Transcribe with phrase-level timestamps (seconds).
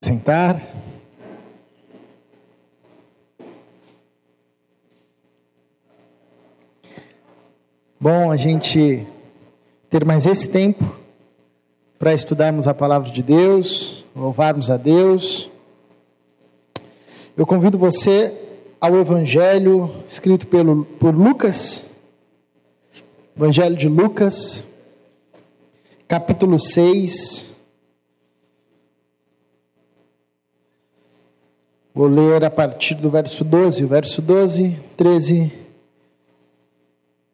[0.00, 0.62] sentar.
[8.00, 9.04] Bom a gente
[9.90, 10.84] ter mais esse tempo
[11.98, 15.50] para estudarmos a palavra de Deus, louvarmos a Deus.
[17.36, 18.32] Eu convido você
[18.80, 21.86] ao Evangelho escrito pelo, por Lucas,
[23.36, 24.64] Evangelho de Lucas,
[26.06, 27.57] capítulo 6.
[31.98, 35.52] Vou ler a partir do verso 12, o verso 12, 13,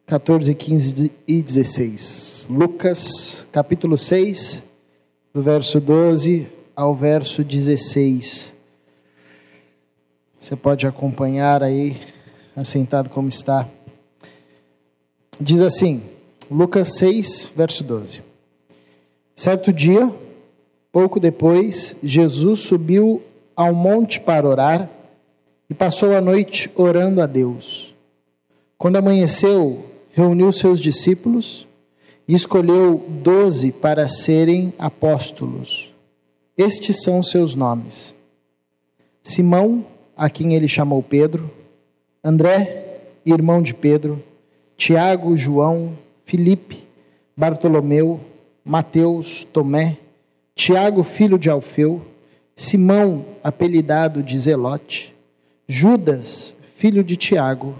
[0.07, 2.47] 14, 15 e 16.
[2.49, 4.63] Lucas, capítulo 6,
[5.31, 8.51] do verso 12 ao verso 16.
[10.39, 11.95] Você pode acompanhar aí,
[12.55, 13.69] assentado como está.
[15.39, 16.01] Diz assim,
[16.49, 18.23] Lucas 6, verso 12.
[19.35, 20.11] Certo dia,
[20.91, 23.21] pouco depois, Jesus subiu
[23.55, 24.89] ao monte para orar
[25.69, 27.93] e passou a noite orando a Deus.
[28.77, 31.67] Quando amanheceu, reuniu seus discípulos
[32.27, 35.93] e escolheu doze para serem apóstolos.
[36.57, 38.15] Estes são seus nomes:
[39.23, 41.49] Simão, a quem ele chamou Pedro,
[42.23, 44.21] André, irmão de Pedro,
[44.77, 45.93] Tiago, João,
[46.25, 46.87] Filipe,
[47.35, 48.19] Bartolomeu,
[48.63, 49.97] Mateus, Tomé,
[50.55, 52.01] Tiago, filho de Alfeu,
[52.55, 55.13] Simão, apelidado de Zelote,
[55.67, 57.77] Judas, filho de Tiago,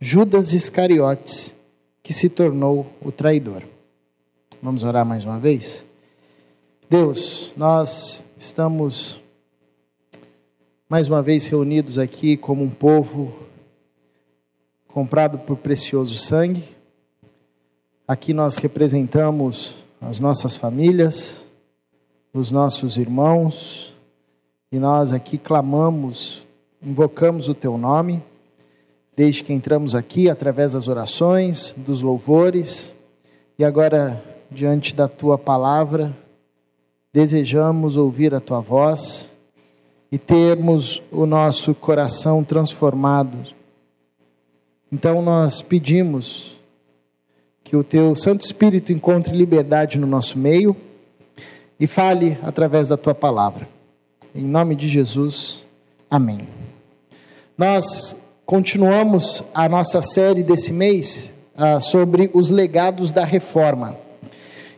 [0.00, 1.52] Judas Iscariotes,
[2.02, 3.62] que se tornou o traidor.
[4.62, 5.84] Vamos orar mais uma vez?
[6.88, 9.20] Deus, nós estamos
[10.88, 13.36] mais uma vez reunidos aqui como um povo
[14.88, 16.64] comprado por precioso sangue.
[18.08, 21.44] Aqui nós representamos as nossas famílias,
[22.32, 23.95] os nossos irmãos,
[24.76, 26.46] e nós aqui clamamos,
[26.82, 28.22] invocamos o teu nome,
[29.16, 32.92] desde que entramos aqui, através das orações, dos louvores,
[33.58, 36.14] e agora, diante da tua palavra,
[37.10, 39.30] desejamos ouvir a tua voz
[40.12, 43.38] e termos o nosso coração transformado.
[44.92, 46.54] Então nós pedimos
[47.64, 50.76] que o teu Santo Espírito encontre liberdade no nosso meio
[51.80, 53.75] e fale através da tua palavra.
[54.36, 55.64] Em nome de Jesus,
[56.10, 56.40] amém.
[57.56, 58.14] Nós
[58.44, 63.96] continuamos a nossa série desse mês ah, sobre os legados da reforma.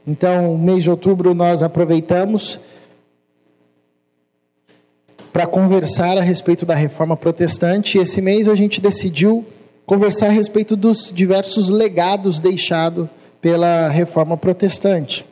[0.07, 2.61] Então, o mês de outubro nós aproveitamos
[5.33, 7.99] para conversar a respeito da reforma protestante.
[7.99, 9.45] E esse mês a gente decidiu
[9.85, 13.09] conversar a respeito dos diversos legados deixados
[13.41, 15.28] pela reforma protestante.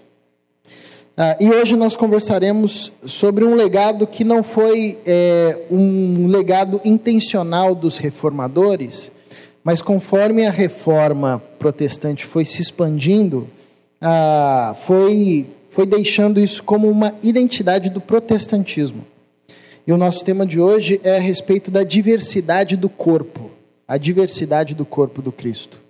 [1.18, 7.74] Ah, e hoje nós conversaremos sobre um legado que não foi é, um legado intencional
[7.74, 9.10] dos reformadores,
[9.64, 13.48] mas conforme a reforma protestante foi se expandindo,
[13.98, 19.02] ah, foi, foi deixando isso como uma identidade do protestantismo.
[19.86, 23.50] E o nosso tema de hoje é a respeito da diversidade do corpo,
[23.88, 25.80] a diversidade do corpo do Cristo.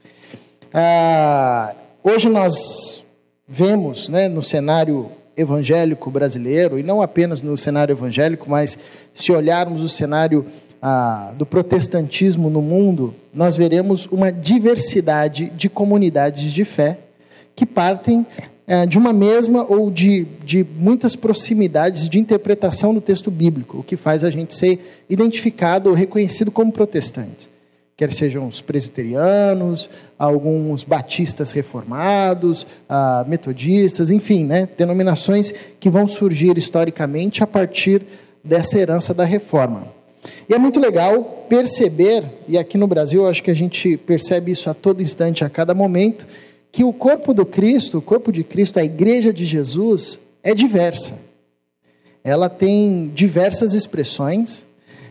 [0.73, 3.05] Ah, hoje nós
[3.49, 8.79] vemos né, no cenário evangélico brasileiro, e não apenas no cenário evangélico, mas
[9.13, 10.47] se olharmos o cenário
[10.81, 16.99] ah, do protestantismo no mundo, nós veremos uma diversidade de comunidades de fé
[17.55, 18.27] que partem
[18.67, 23.83] eh, de uma mesma ou de, de muitas proximidades de interpretação do texto bíblico, o
[23.83, 27.49] que faz a gente ser identificado ou reconhecido como protestante
[27.97, 36.59] quer sejam os presbiterianos, alguns batistas reformados, ah, metodistas, enfim, né, denominações que vão surgir
[36.59, 38.03] historicamente a partir
[38.45, 39.89] dessa herança da reforma.
[40.49, 44.69] E é muito legal perceber, e aqui no Brasil acho que a gente percebe isso
[44.69, 46.27] a todo instante, a cada momento,
[46.71, 51.15] que o corpo do Cristo, o corpo de Cristo, a igreja de Jesus, é diversa.
[52.23, 54.67] Ela tem diversas expressões,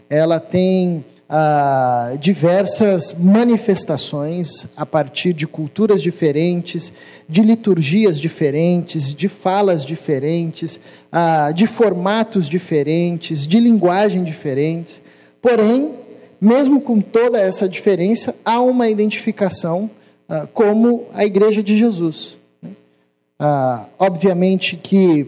[0.10, 6.94] ela tem ah, diversas manifestações a partir de culturas diferentes,
[7.28, 10.80] de liturgias diferentes, de falas diferentes,
[11.12, 15.02] ah, de formatos diferentes, de linguagem diferentes.
[15.42, 15.94] Porém,
[16.40, 19.90] mesmo com toda essa diferença, há uma identificação
[20.30, 22.38] ah, como a Igreja de Jesus.
[23.38, 25.28] Ah, obviamente que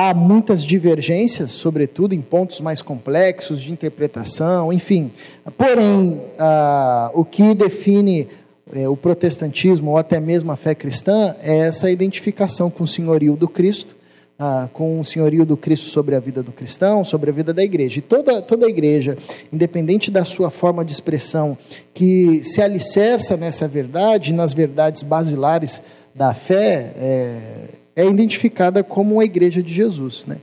[0.00, 5.10] Há muitas divergências, sobretudo em pontos mais complexos de interpretação, enfim.
[5.56, 8.28] Porém, ah, o que define
[8.72, 13.34] é, o protestantismo ou até mesmo a fé cristã é essa identificação com o senhorio
[13.34, 13.96] do Cristo,
[14.38, 17.64] ah, com o senhorio do Cristo sobre a vida do cristão, sobre a vida da
[17.64, 17.98] igreja.
[17.98, 19.18] E toda, toda a igreja,
[19.52, 21.58] independente da sua forma de expressão,
[21.92, 25.82] que se alicerça nessa verdade, nas verdades basilares
[26.14, 30.24] da fé, é, é identificada como a igreja de Jesus.
[30.24, 30.36] Né?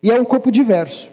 [0.00, 1.10] E é um corpo diverso.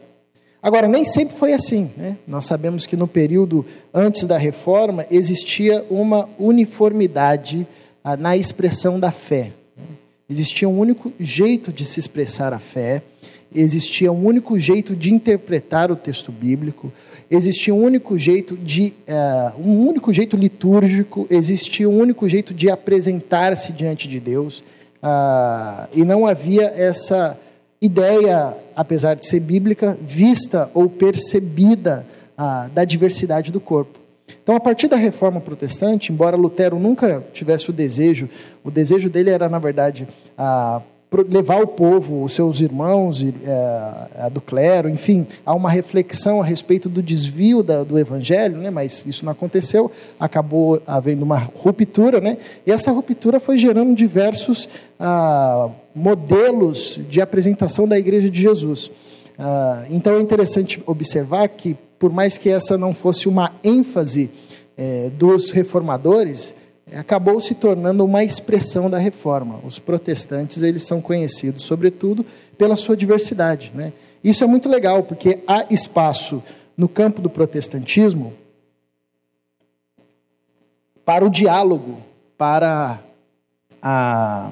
[0.62, 1.90] Agora, nem sempre foi assim.
[1.98, 2.16] Né?
[2.28, 7.66] Nós sabemos que no período antes da reforma existia uma uniformidade
[8.04, 9.54] ah, na expressão da fé.
[10.30, 13.02] Existia um único jeito de se expressar a fé,
[13.56, 16.92] existia um único jeito de interpretar o texto bíblico,
[17.32, 22.70] existia um único jeito de uh, um único jeito litúrgico, existia um único jeito de
[22.70, 24.62] apresentar-se diante de Deus,
[25.02, 27.38] uh, e não havia essa
[27.82, 32.06] ideia, apesar de ser bíblica, vista ou percebida
[32.38, 34.00] uh, da diversidade do corpo.
[34.44, 38.30] Então, a partir da reforma protestante, embora Lutero nunca tivesse o desejo,
[38.64, 40.08] o desejo dele era, na verdade,
[40.38, 40.82] a
[41.30, 46.90] levar o povo, os seus irmãos é, do clero, enfim, a uma reflexão a respeito
[46.90, 48.70] do desvio da, do evangelho, né?
[48.70, 49.90] mas isso não aconteceu,
[50.20, 52.38] acabou havendo uma ruptura, né?
[52.66, 54.68] e essa ruptura foi gerando diversos
[55.00, 58.92] ah, modelos de apresentação da igreja de Jesus.
[59.40, 64.30] Ah, então é interessante observar que por mais que essa não fosse uma ênfase
[64.78, 66.54] é, dos reformadores,
[66.96, 69.60] acabou se tornando uma expressão da reforma.
[69.64, 72.26] Os protestantes eles são conhecidos, sobretudo,
[72.58, 73.72] pela sua diversidade.
[73.74, 73.94] Né?
[74.24, 76.42] Isso é muito legal, porque há espaço
[76.78, 78.34] no campo do protestantismo
[81.04, 82.02] para o diálogo,
[82.38, 83.00] para
[83.82, 84.52] a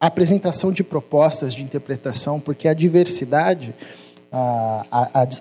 [0.00, 3.74] apresentação de propostas de interpretação, porque a diversidade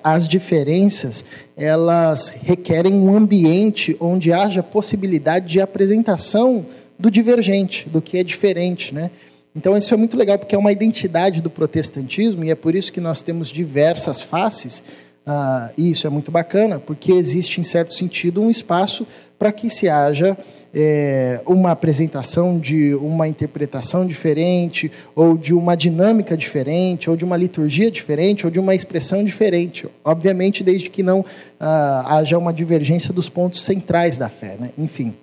[0.03, 1.23] as diferenças
[1.55, 6.65] elas requerem um ambiente onde haja possibilidade de apresentação
[6.99, 9.09] do divergente, do que é diferente, né?
[9.55, 12.91] Então isso é muito legal porque é uma identidade do protestantismo e é por isso
[12.91, 14.83] que nós temos diversas faces.
[15.25, 19.05] Ah, isso é muito bacana porque existe em certo sentido um espaço
[19.37, 20.37] para que se haja
[20.73, 27.35] é, uma apresentação de uma interpretação diferente, ou de uma dinâmica diferente, ou de uma
[27.35, 29.87] liturgia diferente, ou de uma expressão diferente.
[30.03, 31.25] Obviamente, desde que não
[31.59, 34.55] ah, haja uma divergência dos pontos centrais da fé.
[34.59, 34.69] Né?
[34.77, 35.15] Enfim.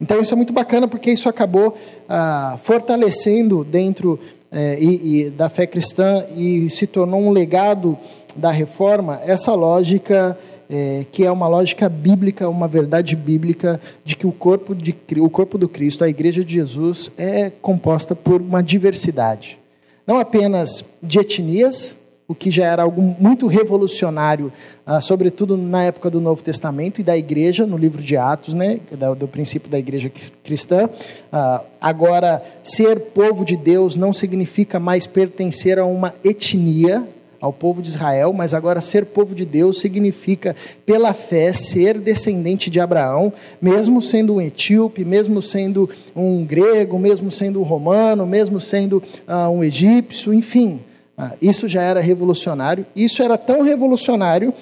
[0.00, 1.76] Então, isso é muito bacana porque isso acabou
[2.08, 4.18] ah, fortalecendo dentro
[4.54, 7.98] é, e, e da fé cristã e se tornou um legado
[8.36, 10.38] da reforma essa lógica
[10.70, 15.28] é, que é uma lógica bíblica, uma verdade bíblica de que o corpo, de, o
[15.28, 19.58] corpo do Cristo, a igreja de Jesus, é composta por uma diversidade.
[20.06, 21.96] Não apenas de etnias,
[22.26, 24.50] o que já era algo muito revolucionário,
[24.86, 28.80] ah, sobretudo na época do Novo Testamento e da igreja, no livro de Atos, né,
[28.90, 30.10] do, do princípio da igreja
[30.42, 30.88] cristã.
[31.30, 37.06] Ah, agora, ser povo de Deus não significa mais pertencer a uma etnia,
[37.44, 40.56] ao povo de Israel, mas agora ser povo de Deus significa,
[40.86, 43.30] pela fé, ser descendente de Abraão,
[43.60, 49.50] mesmo sendo um etíope, mesmo sendo um grego, mesmo sendo um romano, mesmo sendo uh,
[49.50, 50.80] um egípcio, enfim.
[51.16, 52.86] Uh, isso já era revolucionário.
[52.94, 54.52] Isso era tão revolucionário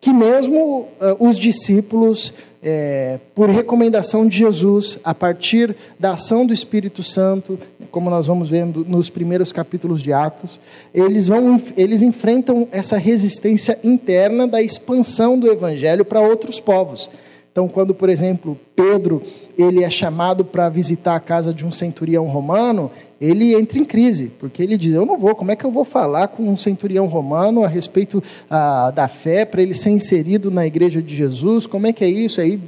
[0.00, 2.32] que mesmo uh, os discípulos
[2.68, 7.56] é, por recomendação de Jesus, a partir da ação do Espírito Santo,
[7.92, 10.58] como nós vamos vendo nos primeiros capítulos de Atos,
[10.92, 17.08] eles, vão, eles enfrentam essa resistência interna da expansão do Evangelho para outros povos.
[17.56, 19.22] Então, quando, por exemplo, Pedro
[19.56, 24.30] ele é chamado para visitar a casa de um centurião romano, ele entra em crise,
[24.38, 27.06] porque ele diz: Eu não vou, como é que eu vou falar com um centurião
[27.06, 31.66] romano a respeito ah, da fé, para ele ser inserido na igreja de Jesus?
[31.66, 32.42] Como é que é isso?
[32.42, 32.60] Aí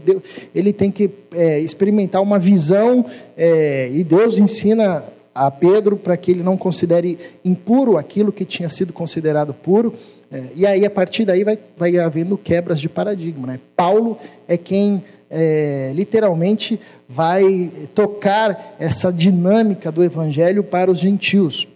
[0.55, 3.05] ele tem que é, experimentar uma visão,
[3.37, 5.05] é, e Deus ensina
[5.35, 9.93] a Pedro para que ele não considere impuro aquilo que tinha sido considerado puro.
[10.31, 13.47] É, e aí, a partir daí, vai, vai havendo quebras de paradigma.
[13.47, 13.61] Né?
[13.75, 21.67] Paulo é quem é, literalmente vai tocar essa dinâmica do evangelho para os gentios,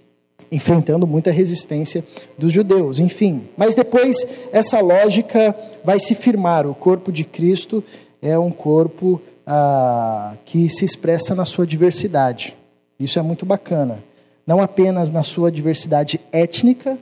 [0.50, 2.04] enfrentando muita resistência
[2.36, 3.42] dos judeus, enfim.
[3.56, 5.54] Mas depois essa lógica
[5.84, 7.82] vai se firmar: o corpo de Cristo
[8.20, 12.54] é um corpo ah, que se expressa na sua diversidade.
[12.98, 13.98] Isso é muito bacana.
[14.46, 16.98] Não apenas na sua diversidade étnica,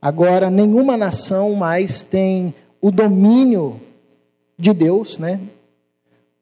[0.00, 3.80] Agora, nenhuma nação mais tem o domínio
[4.56, 5.40] de Deus, né?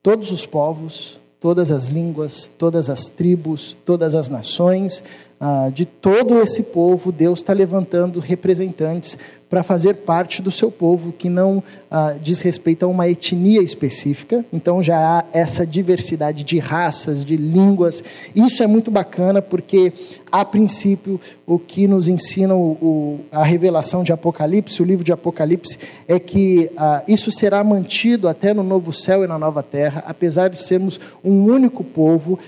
[0.02, 5.02] Todos os povos, todas as línguas, todas as tribos, todas as nações
[5.38, 11.12] ah, de todo esse povo, Deus está levantando representantes para fazer parte do seu povo,
[11.12, 14.44] que não ah, diz respeito a uma etnia específica.
[14.50, 18.02] Então já há essa diversidade de raças, de línguas.
[18.34, 19.92] Isso é muito bacana, porque,
[20.32, 22.54] a princípio, o que nos ensina
[23.30, 25.78] a revelação de Apocalipse, o livro de Apocalipse,
[26.08, 30.48] é que ah, isso será mantido até no novo céu e na nova terra, apesar
[30.48, 32.38] de sermos um único povo.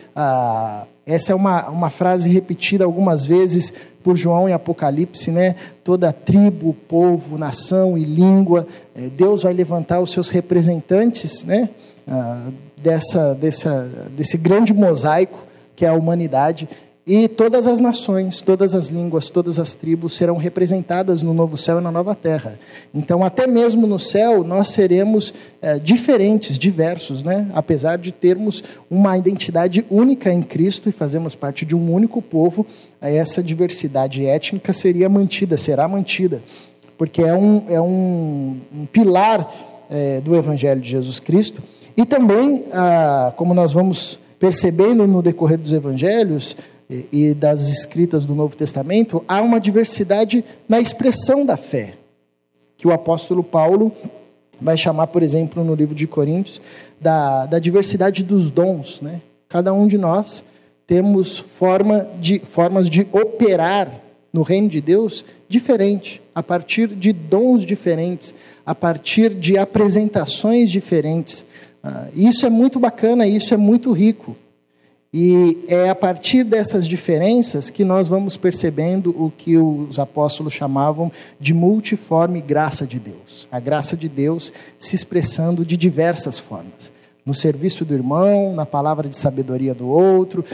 [1.09, 3.73] Essa é uma, uma frase repetida algumas vezes
[4.05, 5.55] por João em Apocalipse, né?
[5.83, 11.71] Toda tribo, povo, nação e língua, é, Deus vai levantar os seus representantes, né?
[12.07, 15.38] Ah, dessa, dessa, desse grande mosaico
[15.75, 16.69] que é a humanidade
[17.09, 21.79] e todas as nações, todas as línguas, todas as tribos serão representadas no novo céu
[21.79, 22.61] e na nova terra.
[22.95, 27.49] Então, até mesmo no céu, nós seremos é, diferentes, diversos, né?
[27.55, 32.67] apesar de termos uma identidade única em Cristo e fazemos parte de um único povo,
[33.00, 36.43] essa diversidade étnica seria mantida, será mantida,
[36.99, 39.50] porque é um, é um, um pilar
[39.88, 41.62] é, do Evangelho de Jesus Cristo.
[41.97, 46.57] E também, ah, como nós vamos percebendo no decorrer dos evangelhos,
[46.90, 51.95] e das escritas do Novo Testamento, há uma diversidade na expressão da fé,
[52.76, 53.92] que o apóstolo Paulo
[54.61, 56.61] vai chamar, por exemplo, no livro de Coríntios,
[57.00, 59.00] da, da diversidade dos dons.
[59.00, 59.21] Né?
[59.49, 60.42] Cada um de nós
[60.87, 63.90] temos forma de, formas de operar
[64.33, 71.45] no reino de Deus diferente, a partir de dons diferentes, a partir de apresentações diferentes.
[71.83, 74.37] Ah, isso é muito bacana, isso é muito rico.
[75.12, 81.11] E é a partir dessas diferenças que nós vamos percebendo o que os apóstolos chamavam
[81.41, 83.49] de multiforme graça de Deus.
[83.50, 86.93] A graça de Deus se expressando de diversas formas.
[87.25, 90.45] No serviço do irmão, na palavra de sabedoria do outro,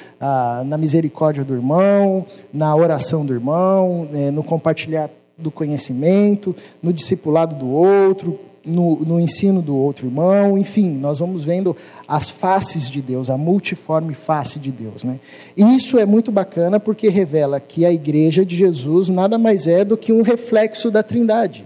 [0.66, 7.56] na misericórdia do irmão, na oração do irmão, é, no compartilhar do conhecimento, no discipulado
[7.56, 11.76] do outro, no, no, ensino do outro irmão, enfim, nós vamos vendo
[12.09, 15.04] as faces de Deus, a multiforme face de Deus.
[15.04, 15.21] Né?
[15.56, 19.85] E isso é muito bacana porque revela que a igreja de Jesus nada mais é
[19.85, 21.64] do que um reflexo da Trindade.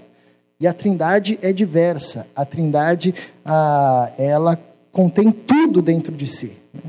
[0.60, 3.14] E a Trindade é diversa, a Trindade
[3.44, 4.58] ah, ela
[4.90, 6.82] contém tudo dentro de si, né?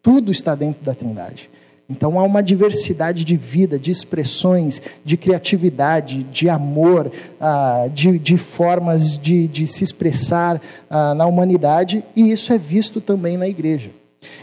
[0.00, 1.50] tudo está dentro da Trindade.
[1.88, 8.36] Então há uma diversidade de vida, de expressões, de criatividade, de amor, ah, de, de,
[8.36, 13.90] formas de, de, se expressar ah, na humanidade, e isso é visto também na igreja.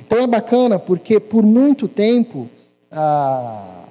[0.05, 2.47] Então é bacana porque por muito tempo
[2.89, 3.81] ah,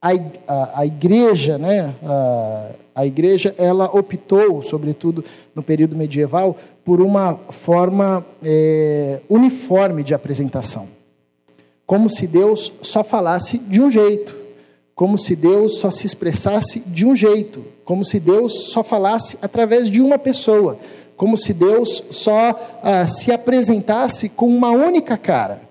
[0.00, 1.92] a, igreja, né,
[2.94, 5.24] a igreja, ela optou, sobretudo
[5.54, 10.86] no período medieval, por uma forma é, uniforme de apresentação
[11.88, 14.36] como se Deus só falasse de um jeito,
[14.94, 19.90] como se Deus só se expressasse de um jeito, como se Deus só falasse através
[19.90, 20.78] de uma pessoa,
[21.16, 25.62] como se Deus só ah, se apresentasse com uma única cara.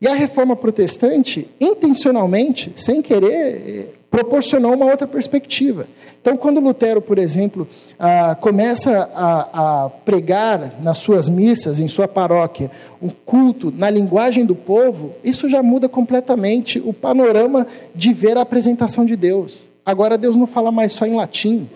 [0.00, 5.86] E a reforma protestante, intencionalmente, sem querer, proporcionou uma outra perspectiva.
[6.20, 7.66] Então, quando Lutero, por exemplo,
[7.98, 14.44] ah, começa a, a, pregar nas suas missas, em sua paróquia, o culto na linguagem
[14.44, 19.64] do povo, isso já muda completamente o panorama de ver a apresentação de Deus.
[19.84, 21.66] Agora, Deus não fala mais só em latim.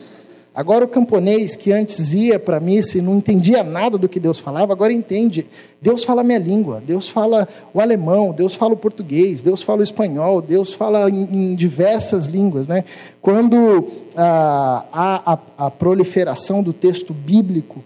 [0.57, 4.19] Agora o camponês que antes ia para a missa e não entendia nada do que
[4.19, 5.47] Deus falava, agora entende.
[5.83, 9.81] Deus fala a minha língua, Deus fala o alemão, Deus fala o português, Deus fala
[9.81, 12.67] o espanhol, Deus fala em, em diversas línguas.
[12.67, 12.85] Né?
[13.21, 13.87] Quando
[14.17, 17.85] ah, há a, a proliferação do texto bíblico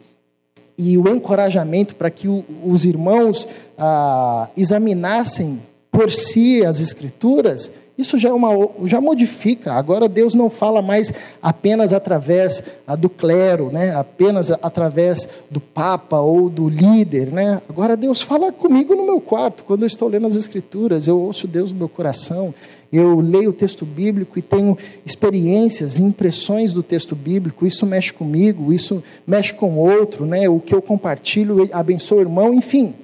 [0.79, 5.61] e o encorajamento para que o, os irmãos ah, examinassem
[5.91, 8.51] por si as escrituras, isso já, é uma,
[8.85, 9.73] já modifica.
[9.75, 13.95] Agora Deus não fala mais apenas através ah, do clero, né?
[13.95, 17.29] apenas através do Papa ou do líder.
[17.29, 17.61] Né?
[17.69, 21.47] Agora Deus fala comigo no meu quarto, quando eu estou lendo as Escrituras, eu ouço
[21.47, 22.55] Deus no meu coração.
[22.93, 24.77] Eu leio o texto bíblico e tenho
[25.07, 27.65] experiências, impressões do texto bíblico.
[27.65, 30.49] Isso mexe comigo, isso mexe com outro, né?
[30.49, 32.95] O que eu compartilho abençoa o irmão, enfim.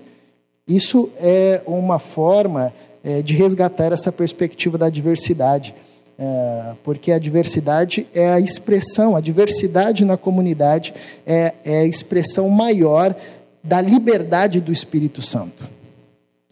[0.67, 2.73] Isso é uma forma
[3.07, 5.73] é, de resgatar essa perspectiva da diversidade.
[6.19, 10.93] É, porque a diversidade é a expressão, a diversidade na comunidade
[11.27, 13.15] é, é a expressão maior
[13.63, 15.77] da liberdade do Espírito Santo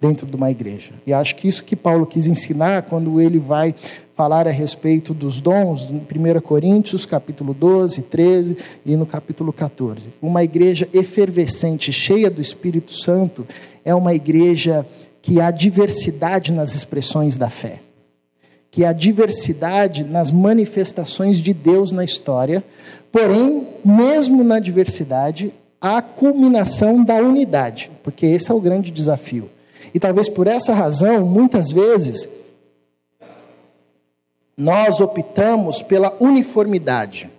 [0.00, 0.92] dentro de uma igreja.
[1.06, 3.74] E acho que isso que Paulo quis ensinar quando ele vai
[4.14, 10.10] falar a respeito dos dons, em 1 Coríntios, capítulo 12, 13 e no capítulo 14.
[10.20, 13.46] Uma igreja efervescente, cheia do Espírito Santo,
[13.82, 14.86] é uma igreja
[15.24, 17.80] que há diversidade nas expressões da fé.
[18.70, 22.62] que a diversidade nas manifestações de Deus na história,
[23.10, 29.48] porém, mesmo na diversidade, a culminação da unidade, porque esse é o grande desafio.
[29.94, 32.28] E talvez por essa razão, muitas vezes,
[34.56, 37.30] nós optamos pela uniformidade.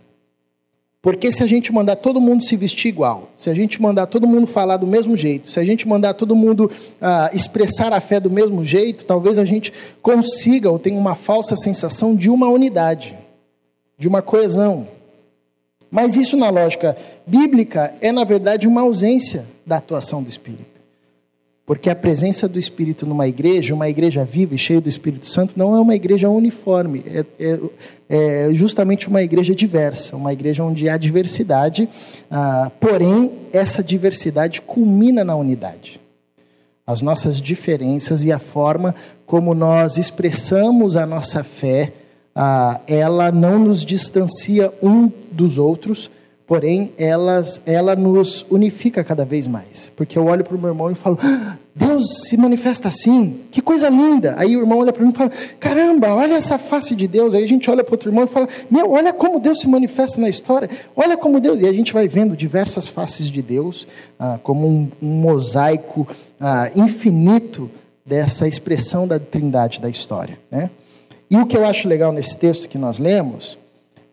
[1.05, 4.25] Porque se a gente mandar todo mundo se vestir igual, se a gente mandar todo
[4.25, 8.19] mundo falar do mesmo jeito, se a gente mandar todo mundo ah, expressar a fé
[8.19, 9.71] do mesmo jeito, talvez a gente
[10.01, 13.15] consiga ou tenha uma falsa sensação de uma unidade,
[13.99, 14.87] de uma coesão.
[15.91, 16.97] Mas isso, na lógica
[17.27, 20.74] bíblica, é na verdade uma ausência da atuação do Espírito.
[21.65, 25.57] Porque a presença do Espírito numa igreja, uma igreja viva e cheia do Espírito Santo,
[25.57, 27.59] não é uma igreja uniforme, é, é,
[28.07, 31.89] é justamente uma igreja diversa, uma igreja onde há diversidade,
[32.29, 35.99] ah, porém, essa diversidade culmina na unidade.
[36.85, 38.93] As nossas diferenças e a forma
[39.25, 41.93] como nós expressamos a nossa fé,
[42.35, 46.11] ah, ela não nos distancia um dos outros,
[46.47, 49.91] Porém, elas, ela nos unifica cada vez mais.
[49.95, 53.61] Porque eu olho para o meu irmão e falo, ah, Deus se manifesta assim, que
[53.61, 54.35] coisa linda.
[54.37, 57.33] Aí o irmão olha para mim e fala, caramba, olha essa face de Deus.
[57.33, 60.21] Aí a gente olha para outro irmão e fala, meu, olha como Deus se manifesta
[60.21, 60.69] na história.
[60.95, 61.59] Olha como Deus.
[61.61, 63.87] E a gente vai vendo diversas faces de Deus,
[64.19, 66.07] ah, como um, um mosaico
[66.39, 67.71] ah, infinito
[68.05, 70.37] dessa expressão da trindade da história.
[70.51, 70.69] Né?
[71.27, 73.57] E o que eu acho legal nesse texto que nós lemos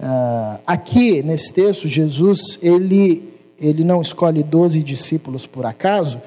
[0.02, 3.22] Uh, aqui, nesse texto, Jesus, ele,
[3.56, 6.20] ele não escolhe doze discípulos por acaso.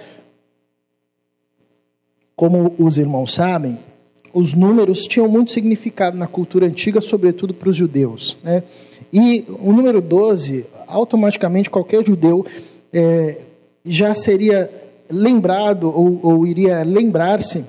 [2.38, 3.78] Como os irmãos sabem,
[4.34, 8.38] os números tinham muito significado na cultura antiga, sobretudo para os judeus.
[8.42, 8.64] Né?
[9.12, 12.46] E o número 12, automaticamente qualquer judeu
[12.94, 13.42] é,
[13.84, 14.72] já seria
[15.10, 17.66] lembrado ou, ou iria lembrar-se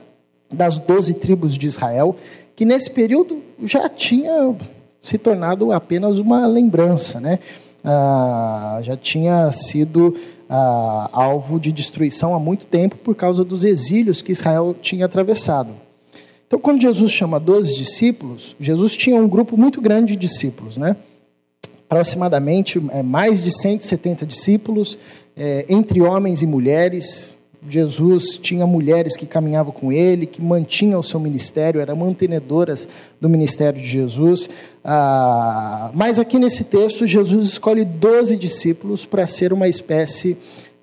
[0.52, 2.14] das doze tribos de Israel,
[2.54, 4.54] que nesse período já tinha
[5.00, 7.38] se tornado apenas uma lembrança, né?
[7.84, 10.14] Ah, já tinha sido
[10.48, 15.70] ah, alvo de destruição há muito tempo por causa dos exílios que Israel tinha atravessado.
[16.46, 20.96] Então, quando Jesus chama 12 discípulos, Jesus tinha um grupo muito grande de discípulos, né?
[21.88, 24.98] aproximadamente é, mais de 170 discípulos,
[25.36, 27.34] é, entre homens e mulheres,
[27.68, 32.88] Jesus tinha mulheres que caminhavam com ele, que mantinham o seu ministério, eram mantenedoras
[33.20, 34.48] do ministério de Jesus.
[34.84, 40.36] Ah, mas aqui nesse texto, Jesus escolhe 12 discípulos para ser uma espécie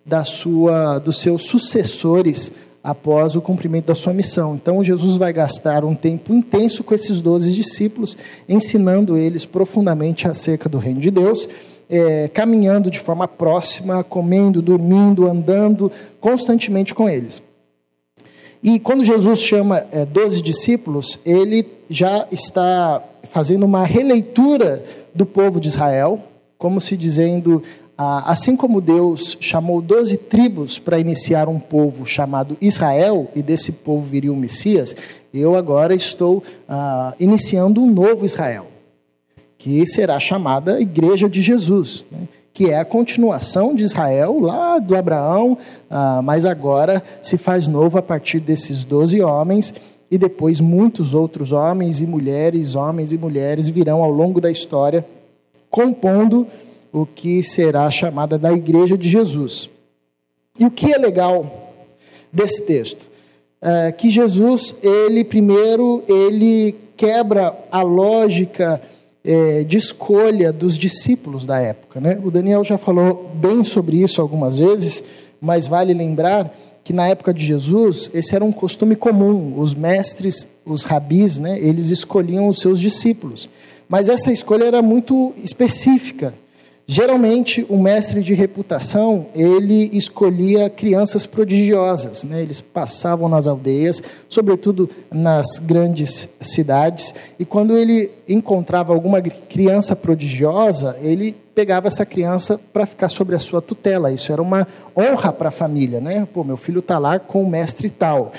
[0.05, 2.51] da sua, dos seus sucessores
[2.83, 4.55] após o cumprimento da sua missão.
[4.55, 8.17] Então, Jesus vai gastar um tempo intenso com esses 12 discípulos,
[8.47, 11.47] ensinando eles profundamente acerca do reino de Deus
[11.93, 17.39] é, caminhando de forma próxima, comendo, dormindo, andando constantemente com eles.
[18.63, 25.59] E quando Jesus chama é, doze discípulos, ele já está fazendo uma releitura do povo
[25.59, 26.19] de Israel,
[26.57, 27.61] como se dizendo,
[27.95, 33.71] ah, assim como Deus chamou doze tribos para iniciar um povo chamado Israel, e desse
[33.71, 34.95] povo viria o Messias,
[35.31, 38.72] eu agora estou ah, iniciando um novo Israel
[39.63, 42.27] que será chamada Igreja de Jesus, né?
[42.53, 45.57] que é a continuação de Israel lá do Abraão,
[45.89, 49.73] ah, mas agora se faz novo a partir desses doze homens
[50.11, 55.05] e depois muitos outros homens e mulheres, homens e mulheres virão ao longo da história
[55.69, 56.45] compondo
[56.91, 59.69] o que será chamada da Igreja de Jesus.
[60.59, 61.71] E o que é legal
[62.33, 63.09] desse texto?
[63.61, 68.81] É que Jesus, ele primeiro, ele quebra a lógica
[69.23, 71.99] é, de escolha dos discípulos da época.
[71.99, 72.19] Né?
[72.23, 75.03] O Daniel já falou bem sobre isso algumas vezes,
[75.39, 79.57] mas vale lembrar que na época de Jesus esse era um costume comum.
[79.57, 83.47] Os mestres, os rabis, né, eles escolhiam os seus discípulos.
[83.87, 86.33] Mas essa escolha era muito específica.
[86.85, 92.41] Geralmente, o mestre de reputação, ele escolhia crianças prodigiosas, né?
[92.41, 100.97] eles passavam nas aldeias, sobretudo nas grandes cidades, e quando ele encontrava alguma criança prodigiosa,
[101.01, 104.11] ele pegava essa criança para ficar sobre a sua tutela.
[104.11, 106.27] Isso era uma honra para a família, né?
[106.33, 108.31] Pô, meu filho está lá com o mestre tal.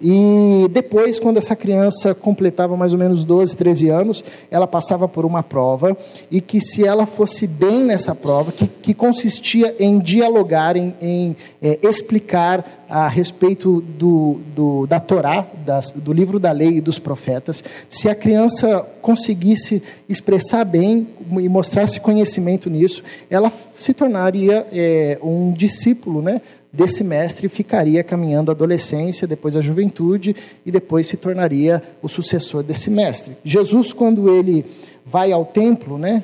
[0.00, 5.24] E depois, quando essa criança completava mais ou menos 12, 13 anos, ela passava por
[5.24, 5.96] uma prova
[6.30, 11.36] e que se ela fosse bem nessa prova, que, que consistia em dialogar, em, em
[11.60, 16.98] é, explicar a respeito do, do, da Torá, das, do livro da lei e dos
[16.98, 21.08] profetas, se a criança conseguisse expressar bem
[21.40, 28.50] e mostrasse conhecimento nisso, ela se tornaria é, um discípulo né, desse mestre ficaria caminhando
[28.50, 33.34] a adolescência, depois a juventude e depois se tornaria o sucessor desse mestre.
[33.42, 34.66] Jesus, quando ele
[35.04, 36.22] vai ao templo, né,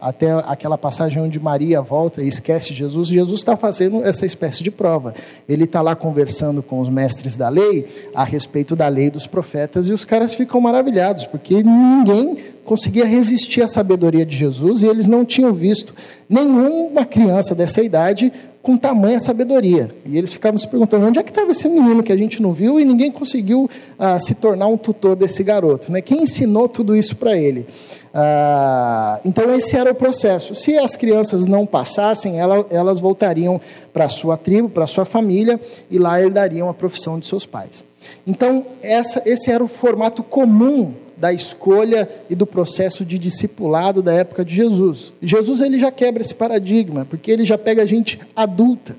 [0.00, 4.70] até aquela passagem onde Maria volta e esquece Jesus, Jesus está fazendo essa espécie de
[4.70, 5.14] prova.
[5.48, 9.88] Ele está lá conversando com os mestres da lei a respeito da lei dos profetas
[9.88, 15.06] e os caras ficam maravilhados, porque ninguém conseguia resistir à sabedoria de Jesus e eles
[15.06, 15.94] não tinham visto
[16.28, 18.32] nenhuma criança dessa idade
[18.64, 19.94] com tamanha sabedoria.
[20.06, 22.52] E eles ficavam se perguntando: onde é que estava esse menino que a gente não
[22.52, 25.92] viu e ninguém conseguiu ah, se tornar um tutor desse garoto?
[25.92, 26.00] Né?
[26.00, 27.66] Quem ensinou tudo isso para ele?
[28.12, 30.54] Ah, então, esse era o processo.
[30.54, 33.60] Se as crianças não passassem, elas voltariam
[33.92, 37.44] para a sua tribo, para a sua família, e lá herdariam a profissão de seus
[37.44, 37.84] pais.
[38.26, 44.12] Então, essa, esse era o formato comum da escolha e do processo de discipulado da
[44.12, 45.12] época de Jesus.
[45.22, 48.96] Jesus ele já quebra esse paradigma, porque ele já pega gente adulta,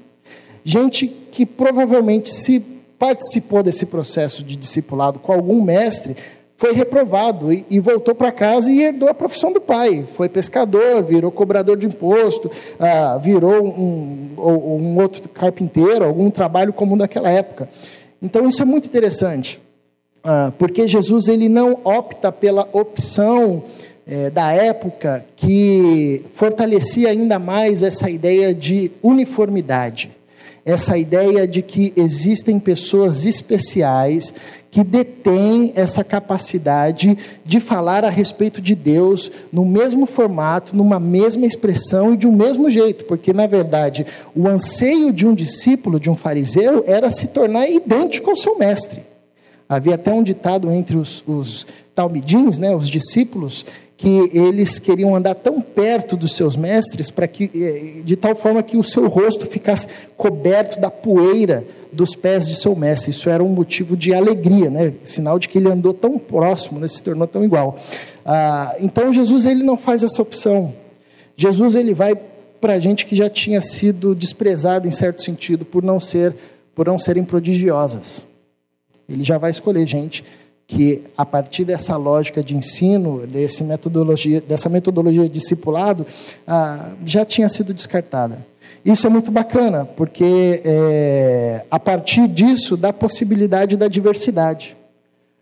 [0.63, 2.60] gente que provavelmente se
[2.97, 6.15] participou desse processo de discipulado com algum mestre,
[6.58, 10.06] foi reprovado e, e voltou para casa e herdou a profissão do pai.
[10.15, 12.49] Foi pescador, virou cobrador de imposto,
[12.80, 17.67] ah, virou um, um outro carpinteiro, algum trabalho comum daquela época.
[18.21, 19.62] Então isso é muito interessante.
[20.28, 23.64] Ah, porque Jesus ele não opta pela opção
[24.08, 30.10] é, da época que fortalecia ainda mais essa ideia de uniformidade,
[30.66, 34.34] essa ideia de que existem pessoas especiais
[34.72, 41.46] que detêm essa capacidade de falar a respeito de Deus no mesmo formato, numa mesma
[41.46, 46.10] expressão e de um mesmo jeito, porque na verdade o anseio de um discípulo, de
[46.10, 49.14] um fariseu, era se tornar idêntico ao seu mestre.
[49.67, 53.65] Havia até um ditado entre os, os talmidins, né, os discípulos,
[53.97, 58.62] que eles queriam andar tão perto dos seus mestres para que eh, de tal forma
[58.62, 63.12] que o seu rosto ficasse coberto da poeira dos pés de seu mestre.
[63.12, 64.93] Isso era um motivo de alegria, né?
[65.06, 66.88] Sinal de que ele andou tão próximo, né?
[66.89, 67.80] se tornou tão igual.
[68.25, 70.73] Ah, então Jesus ele não faz essa opção.
[71.38, 72.15] Jesus ele vai
[72.60, 76.36] para gente que já tinha sido desprezada em certo sentido por não ser
[76.73, 78.25] por não serem prodigiosas.
[79.08, 80.24] Ele já vai escolher gente
[80.68, 86.06] que, a partir dessa lógica de ensino, desse metodologia, dessa metodologia de discipulado,
[86.48, 88.39] ah, já tinha sido descartada.
[88.84, 94.78] Isso é muito bacana, porque é, a partir disso dá possibilidade da diversidade.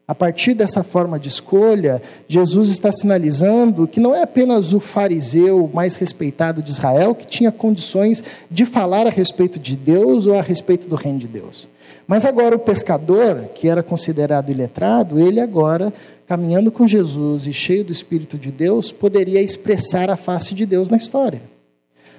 [0.08, 5.70] A partir dessa forma de escolha, Jesus está sinalizando que não é apenas o fariseu
[5.74, 10.42] mais respeitado de Israel que tinha condições de falar a respeito de Deus ou a
[10.42, 11.68] respeito do reino de Deus.
[12.08, 15.94] Mas agora o pescador, que era considerado iletrado, ele agora,
[16.28, 20.90] caminhando com Jesus e cheio do Espírito de Deus, poderia expressar a face de Deus
[20.90, 21.42] na história.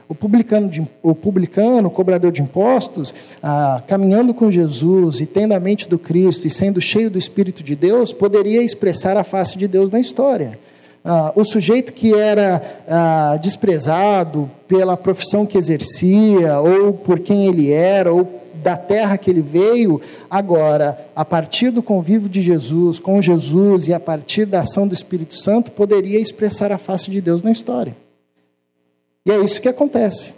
[0.08, 5.60] O publicano, de, o, publicano, cobrador de impostos, ah, caminhando com Jesus e tendo a
[5.60, 9.66] mente do Cristo e sendo cheio do Espírito de Deus, poderia expressar a face de
[9.66, 10.58] Deus na história.
[11.02, 17.72] Ah, o sujeito que era ah, desprezado pela profissão que exercia, ou por quem ele
[17.72, 20.00] era, ou da terra que ele veio,
[20.30, 24.94] agora, a partir do convívio de Jesus, com Jesus e a partir da ação do
[24.94, 27.94] Espírito Santo, poderia expressar a face de Deus na história.
[29.26, 30.34] E é isso que acontece.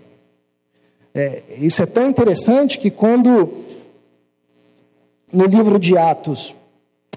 [1.14, 3.64] É, isso é tão interessante que quando
[5.32, 6.52] no livro de Atos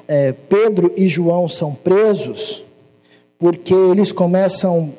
[0.07, 2.61] é, Pedro e João são presos,
[3.39, 4.93] porque eles começam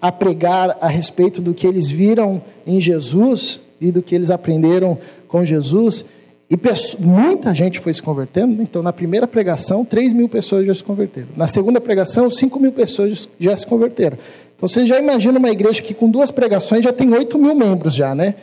[0.00, 4.98] a pregar a respeito do que eles viram em Jesus, e do que eles aprenderam
[5.28, 6.04] com Jesus.
[6.50, 6.56] E
[7.00, 8.62] muita gente foi se convertendo.
[8.62, 11.28] Então, na primeira pregação, 3 mil pessoas já se converteram.
[11.36, 14.18] Na segunda pregação, 5 mil pessoas já se converteram.
[14.56, 17.94] Então, você já imagina uma igreja que com duas pregações já tem 8 mil membros
[17.94, 18.34] já, né?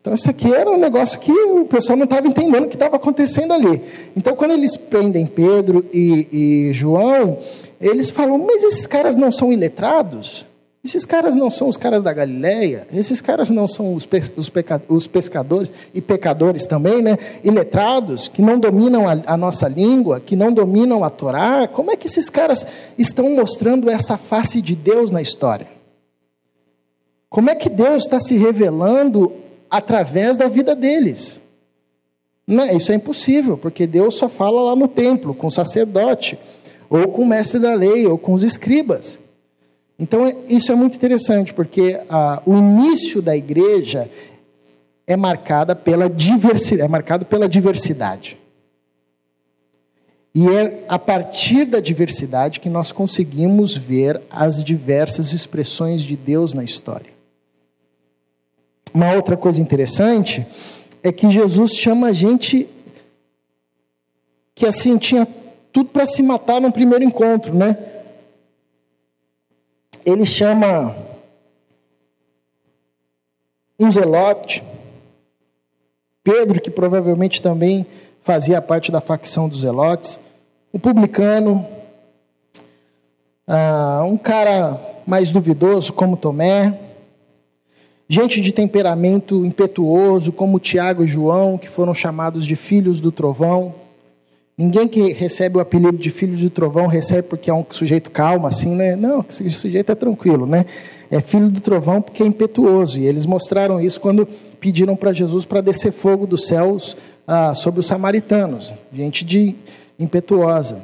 [0.00, 2.96] Então, isso aqui era um negócio que o pessoal não estava entendendo o que estava
[2.96, 3.82] acontecendo ali.
[4.16, 7.38] Então, quando eles prendem Pedro e, e João,
[7.80, 10.46] eles falam, mas esses caras não são iletrados?
[10.88, 14.50] Esses caras não são os caras da Galileia, esses caras não são os, os,
[14.88, 17.18] os pescadores e pecadores também, né?
[17.44, 21.68] Iletrados, que não dominam a, a, nossa língua, que não dominam a Torá.
[21.68, 25.66] Como é que esses caras estão mostrando essa face de Deus na história?
[27.28, 29.30] Como é que Deus está se revelando
[29.68, 31.38] através da vida deles?
[32.46, 36.38] Não, isso é impossível, porque Deus só fala lá no templo, com o sacerdote,
[36.88, 39.18] ou com o mestre da lei, ou com os escribas.
[39.98, 44.08] Então, é, isso é muito interessante, porque ah, o início da igreja
[45.06, 48.38] é marcada pela diversidade, é marcado pela diversidade.
[50.34, 56.54] E é a partir da diversidade que nós conseguimos ver as diversas expressões de Deus
[56.54, 57.10] na história.
[58.94, 60.46] Uma outra coisa interessante
[61.02, 62.68] é que Jesus chama a gente
[64.54, 65.26] que assim tinha
[65.72, 67.76] tudo para se matar no primeiro encontro, né?
[70.10, 70.96] Ele chama
[73.78, 74.64] um zelote,
[76.24, 77.84] Pedro, que provavelmente também
[78.22, 80.18] fazia parte da facção dos zelotes,
[80.72, 81.66] o publicano,
[83.46, 86.80] ah, um cara mais duvidoso como Tomé,
[88.08, 93.74] gente de temperamento impetuoso como Tiago e João, que foram chamados de filhos do trovão.
[94.58, 98.44] Ninguém que recebe o apelido de filho do trovão recebe porque é um sujeito calmo,
[98.44, 98.96] assim, né?
[98.96, 100.66] Não, esse sujeito é tranquilo, né?
[101.08, 102.98] É filho do trovão porque é impetuoso.
[102.98, 104.26] E eles mostraram isso quando
[104.58, 109.54] pediram para Jesus para descer fogo dos céus ah, sobre os samaritanos, gente de
[109.96, 110.82] impetuosa.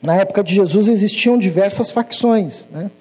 [0.00, 2.68] Na época de Jesus existiam diversas facções.
[2.70, 2.92] Né?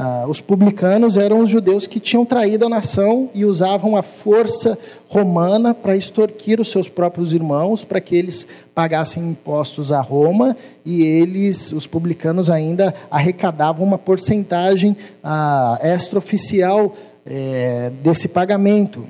[0.00, 4.78] Ah, os publicanos eram os judeus que tinham traído a nação e usavam a força
[5.08, 10.56] romana para extorquir os seus próprios irmãos, para que eles pagassem impostos a Roma
[10.86, 16.94] e eles, os publicanos, ainda arrecadavam uma porcentagem ah, extraoficial
[17.26, 19.04] eh, desse pagamento.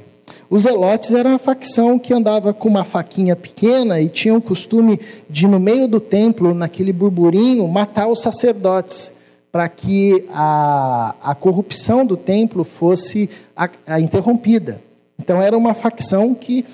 [0.48, 4.98] Os zelotes eram a facção que andava com uma faquinha pequena e tinha o costume
[5.28, 9.12] de, no meio do templo, naquele burburinho, matar os sacerdotes,
[9.50, 14.82] para que a, a corrupção do templo fosse a, a interrompida.
[15.18, 16.64] Então, era uma facção que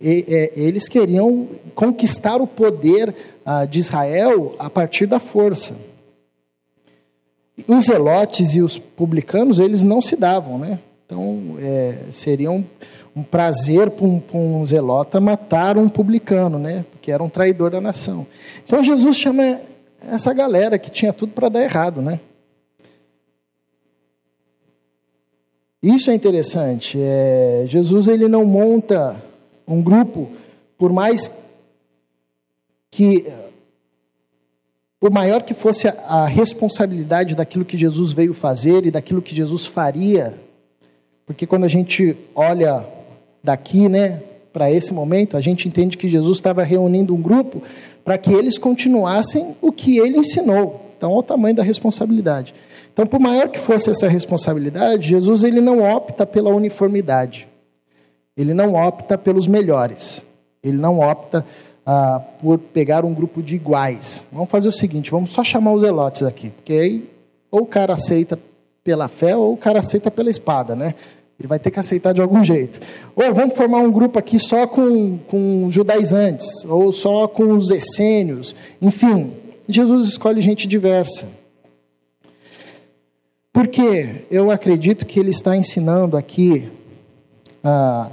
[0.00, 5.74] e, e, eles queriam conquistar o poder ah, de Israel a partir da força.
[7.68, 10.78] Os zelotes e os publicanos, eles não se davam, né?
[11.06, 12.64] Então, é, seriam
[13.14, 16.84] um prazer para um, um, zelota matar um publicano, né?
[16.90, 18.26] Porque era um traidor da nação.
[18.66, 19.60] Então Jesus chama
[20.10, 22.20] essa galera que tinha tudo para dar errado, né?
[25.82, 26.98] Isso é interessante.
[27.00, 29.16] É, Jesus ele não monta
[29.68, 30.30] um grupo,
[30.78, 31.30] por mais
[32.90, 33.26] que
[34.98, 39.66] por maior que fosse a responsabilidade daquilo que Jesus veio fazer e daquilo que Jesus
[39.66, 40.34] faria,
[41.26, 42.82] porque quando a gente olha
[43.42, 44.22] daqui, né,
[44.54, 47.60] para esse momento, a gente entende que Jesus estava reunindo um grupo
[48.04, 50.80] para que eles continuassem o que ele ensinou.
[50.96, 52.54] Então, olha o tamanho da responsabilidade.
[52.92, 57.48] Então, por maior que fosse essa responsabilidade, Jesus ele não opta pela uniformidade.
[58.36, 60.24] Ele não opta pelos melhores.
[60.62, 61.44] Ele não opta
[61.84, 64.24] ah, por pegar um grupo de iguais.
[64.30, 67.10] Vamos fazer o seguinte, vamos só chamar os elotes aqui, porque aí
[67.50, 68.38] ou o cara aceita
[68.84, 70.94] pela fé ou o cara aceita pela espada, né?
[71.38, 72.80] Ele vai ter que aceitar de algum jeito.
[73.16, 78.54] Ou vamos formar um grupo aqui só com, com judaizantes, ou só com os essênios.
[78.80, 79.32] Enfim,
[79.68, 81.26] Jesus escolhe gente diversa.
[83.52, 86.68] Porque eu acredito que ele está ensinando aqui
[87.62, 88.10] ah,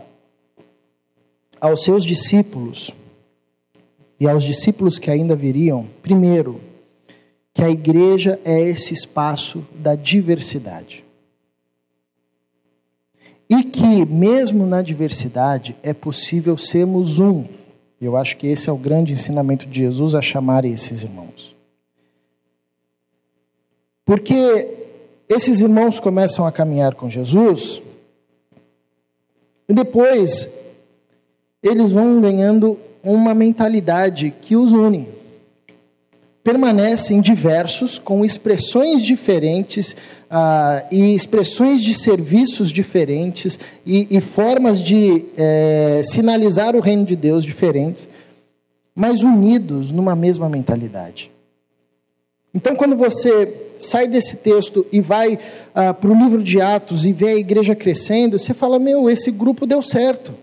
[1.59, 2.91] aos seus discípulos
[4.19, 6.61] e aos discípulos que ainda viriam, primeiro,
[7.53, 11.03] que a igreja é esse espaço da diversidade.
[13.51, 17.43] E que, mesmo na diversidade, é possível sermos um.
[17.99, 21.53] Eu acho que esse é o grande ensinamento de Jesus a chamar esses irmãos.
[24.05, 24.87] Porque
[25.27, 27.81] esses irmãos começam a caminhar com Jesus,
[29.67, 30.49] e depois
[31.61, 35.20] eles vão ganhando uma mentalidade que os une
[36.43, 39.95] permanecem diversos, com expressões diferentes
[40.29, 47.15] ah, e expressões de serviços diferentes e, e formas de eh, sinalizar o reino de
[47.15, 48.09] Deus diferentes,
[48.95, 51.31] mas unidos numa mesma mentalidade.
[52.53, 55.37] Então, quando você sai desse texto e vai
[55.75, 59.29] ah, para o livro de Atos e vê a igreja crescendo, você fala: Meu, esse
[59.29, 60.33] grupo deu certo.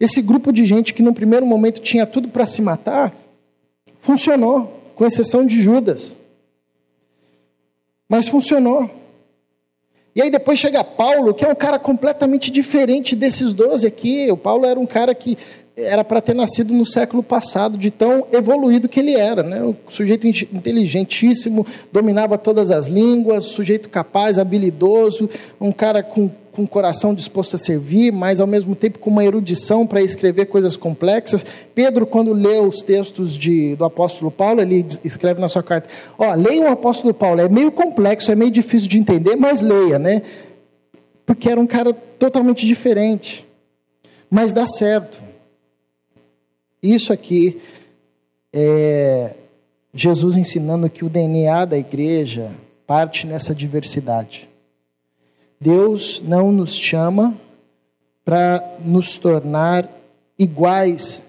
[0.00, 3.12] Esse grupo de gente que no primeiro momento tinha tudo para se matar,
[3.98, 6.16] funcionou com exceção de Judas.
[8.08, 8.90] Mas funcionou.
[10.12, 14.28] E aí depois chega Paulo, que é um cara completamente diferente desses doze aqui.
[14.28, 15.38] O Paulo era um cara que
[15.76, 19.44] era para ter nascido no século passado, de tão evoluído que ele era.
[19.44, 19.62] Né?
[19.62, 25.30] Um sujeito inteligentíssimo, dominava todas as línguas, sujeito capaz, habilidoso,
[25.60, 29.24] um cara com com o coração disposto a servir, mas ao mesmo tempo com uma
[29.24, 31.46] erudição para escrever coisas complexas.
[31.72, 36.34] Pedro, quando lê os textos de, do apóstolo Paulo, ele escreve na sua carta: Ó,
[36.34, 40.20] leia o apóstolo Paulo, é meio complexo, é meio difícil de entender, mas leia, né?
[41.24, 43.46] Porque era um cara totalmente diferente.
[44.28, 45.22] Mas dá certo.
[46.82, 47.60] Isso aqui
[48.52, 49.34] é
[49.94, 52.50] Jesus ensinando que o DNA da igreja
[52.84, 54.48] parte nessa diversidade.
[55.60, 57.36] Deus não nos chama
[58.24, 59.90] para nos tornar
[60.38, 61.22] iguais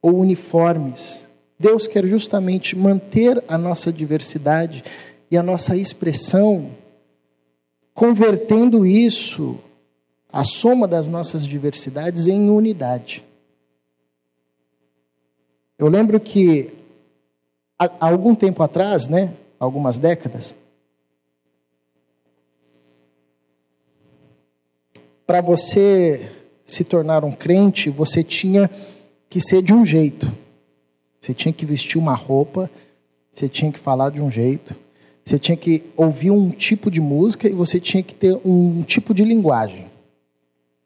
[0.00, 1.26] ou uniformes.
[1.58, 4.84] Deus quer justamente manter a nossa diversidade
[5.30, 6.70] e a nossa expressão,
[7.92, 9.58] convertendo isso,
[10.32, 13.22] a soma das nossas diversidades, em unidade.
[15.78, 16.72] Eu lembro que
[17.78, 20.54] há algum tempo atrás, né, algumas décadas,
[25.30, 26.28] para você
[26.66, 28.68] se tornar um crente, você tinha
[29.28, 30.28] que ser de um jeito.
[31.20, 32.68] Você tinha que vestir uma roupa,
[33.32, 34.74] você tinha que falar de um jeito,
[35.24, 39.14] você tinha que ouvir um tipo de música e você tinha que ter um tipo
[39.14, 39.86] de linguagem.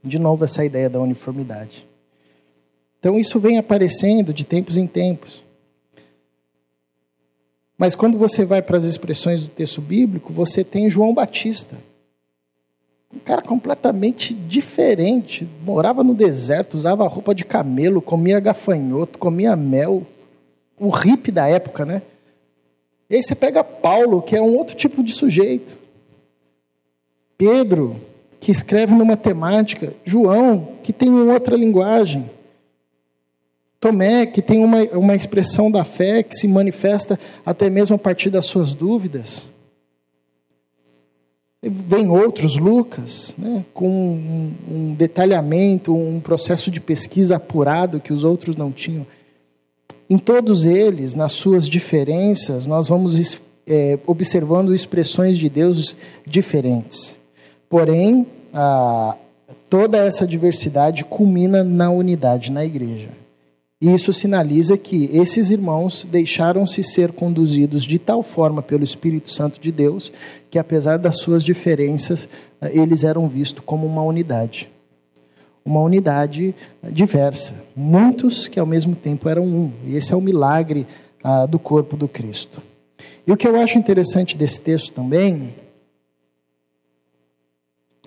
[0.02, 1.88] De novo, essa ideia da uniformidade.
[3.00, 5.42] Então, isso vem aparecendo de tempos em tempos.
[7.78, 11.78] Mas quando você vai para as expressões do texto bíblico, você tem João Batista
[13.14, 15.48] um cara completamente diferente.
[15.64, 20.02] Morava no deserto, usava roupa de camelo, comia gafanhoto, comia mel.
[20.78, 22.02] O hippie da época, né?
[23.08, 25.78] E aí você pega Paulo, que é um outro tipo de sujeito.
[27.38, 27.96] Pedro,
[28.40, 29.94] que escreve numa temática.
[30.04, 32.28] João, que tem uma outra linguagem.
[33.78, 38.30] Tomé, que tem uma, uma expressão da fé que se manifesta até mesmo a partir
[38.30, 39.46] das suas dúvidas.
[41.66, 48.54] Vem outros, Lucas, né, com um, detalhamento, um processo de pesquisa apurado que os outros
[48.54, 49.06] não tinham.
[50.08, 55.96] Em todos eles, nas suas diferenças, nós vamos é, observando expressões de Deus
[56.26, 57.16] diferentes.
[57.68, 59.16] Porém, a,
[59.70, 63.08] toda essa diversidade culmina na unidade na igreja.
[63.84, 69.60] E isso sinaliza que esses irmãos deixaram-se ser conduzidos de tal forma pelo Espírito Santo
[69.60, 70.10] de Deus
[70.48, 72.26] que, apesar das suas diferenças,
[72.62, 74.70] eh, eles eram vistos como uma unidade.
[75.62, 76.54] Uma unidade
[76.90, 77.62] diversa.
[77.76, 79.70] Muitos que ao mesmo tempo eram um.
[79.84, 80.86] E esse é o milagre
[81.22, 82.62] ah, do corpo do Cristo.
[83.26, 85.52] E o que eu acho interessante desse texto também,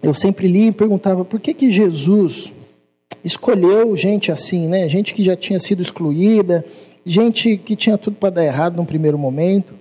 [0.01, 2.51] eu sempre li e perguntava por que, que Jesus
[3.27, 4.87] escolheu gente assim, né?
[4.87, 6.65] Gente que já tinha sido excluída,
[7.05, 9.73] gente que tinha tudo para dar errado num primeiro momento.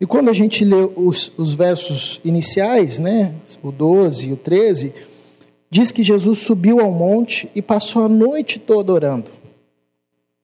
[0.00, 3.34] E quando a gente lê os, os versos iniciais, né?
[3.62, 4.92] O 12 e o 13,
[5.70, 9.30] diz que Jesus subiu ao monte e passou a noite toda orando.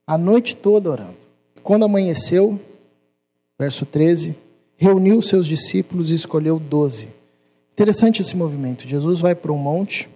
[0.07, 1.17] A noite toda orando.
[1.63, 2.59] Quando amanheceu,
[3.59, 4.35] verso 13,
[4.77, 7.09] reuniu seus discípulos e escolheu doze.
[7.73, 8.87] Interessante esse movimento.
[8.87, 10.09] Jesus vai para um monte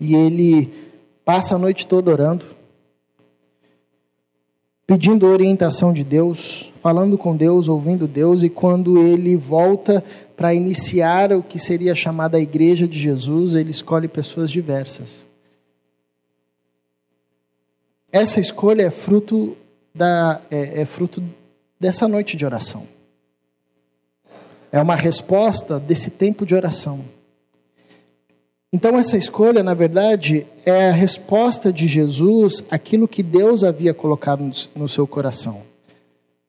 [0.00, 0.91] e ele
[1.24, 2.44] passa a noite toda orando,
[4.86, 10.02] pedindo orientação de Deus, falando com Deus, ouvindo Deus, e quando ele volta
[10.36, 15.24] para iniciar o que seria chamada a igreja de Jesus, ele escolhe pessoas diversas.
[18.10, 19.56] Essa escolha é fruto
[19.94, 21.22] da é, é fruto
[21.80, 22.86] dessa noite de oração.
[24.70, 27.04] É uma resposta desse tempo de oração.
[28.72, 34.50] Então, essa escolha, na verdade, é a resposta de Jesus àquilo que Deus havia colocado
[34.74, 35.60] no seu coração.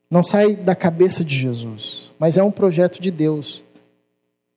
[0.10, 3.62] Não sai da cabeça de Jesus, mas é um projeto de Deus.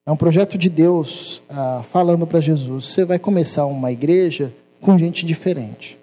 [0.05, 4.97] É um projeto de Deus ah, falando para Jesus: você vai começar uma igreja com
[4.97, 5.99] gente diferente.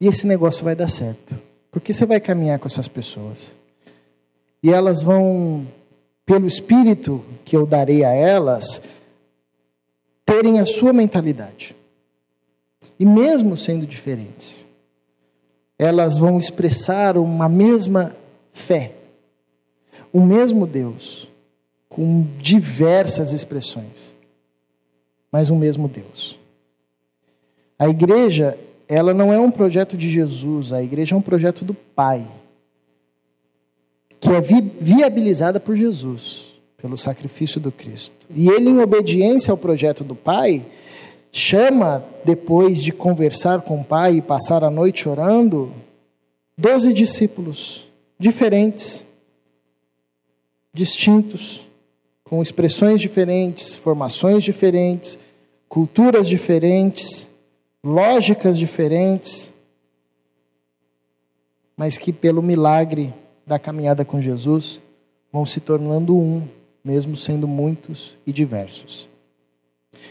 [0.00, 1.36] E esse negócio vai dar certo.
[1.70, 3.52] Porque você vai caminhar com essas pessoas.
[4.62, 5.66] E elas vão,
[6.24, 8.80] pelo Espírito que eu darei a elas,
[10.28, 11.74] terem a sua mentalidade.
[13.00, 14.66] E mesmo sendo diferentes,
[15.78, 18.14] elas vão expressar uma mesma
[18.52, 18.92] fé,
[20.12, 21.26] o mesmo Deus,
[21.88, 24.14] com diversas expressões,
[25.32, 26.38] mas o mesmo Deus.
[27.78, 31.72] A igreja, ela não é um projeto de Jesus, a igreja é um projeto do
[31.72, 32.26] Pai,
[34.20, 36.47] que é viabilizada por Jesus
[36.80, 38.14] pelo sacrifício do Cristo.
[38.30, 40.64] E ele, em obediência ao projeto do Pai,
[41.32, 45.72] chama, depois de conversar com o Pai e passar a noite orando,
[46.56, 47.84] doze discípulos
[48.18, 49.04] diferentes,
[50.72, 51.66] distintos,
[52.22, 55.18] com expressões diferentes, formações diferentes,
[55.68, 57.26] culturas diferentes,
[57.82, 59.52] lógicas diferentes,
[61.76, 63.12] mas que, pelo milagre
[63.44, 64.80] da caminhada com Jesus,
[65.32, 66.46] vão se tornando um
[66.88, 69.06] mesmo sendo muitos e diversos.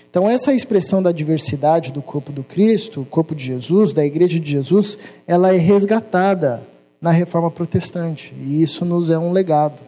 [0.07, 4.39] Então, essa expressão da diversidade do corpo do Cristo, o corpo de Jesus, da igreja
[4.39, 6.63] de Jesus, ela é resgatada
[7.01, 9.81] na reforma protestante, e isso nos é um legado.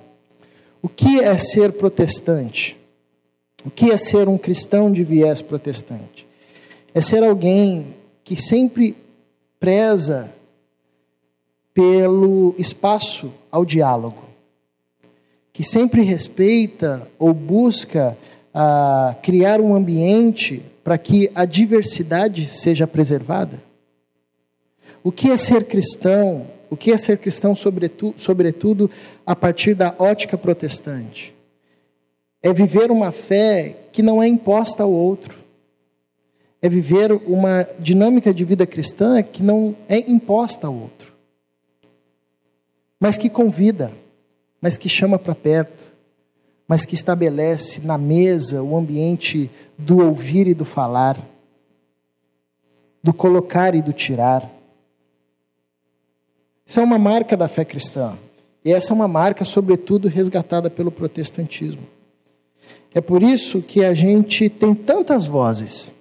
[0.81, 2.75] O que é ser protestante?
[3.63, 6.27] O que é ser um cristão de viés protestante?
[6.91, 8.97] É ser alguém que sempre
[9.59, 10.33] preza
[11.71, 14.28] pelo espaço ao diálogo,
[15.59, 18.17] que sempre respeita ou busca
[18.53, 23.61] ah, criar um ambiente para que a diversidade seja preservada?
[25.03, 26.47] O que é ser cristão?
[26.69, 28.89] O que é ser cristão, sobretudo, sobretudo
[29.25, 31.35] a partir da ótica protestante?
[32.41, 35.37] É viver uma fé que não é imposta ao outro.
[36.61, 41.11] É viver uma dinâmica de vida cristã que não é imposta ao outro.
[42.97, 43.91] Mas que convida,
[44.61, 45.85] mas que chama para perto,
[46.67, 51.17] mas que estabelece na mesa o ambiente do ouvir e do falar,
[53.03, 54.49] do colocar e do tirar
[56.69, 58.13] essa é uma marca da fé cristã.
[58.63, 61.81] E essa é uma marca, sobretudo, resgatada pelo protestantismo.
[62.93, 65.91] É por isso que a gente tem tantas vozes.